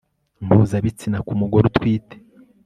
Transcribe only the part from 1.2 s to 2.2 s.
ku mugore utwite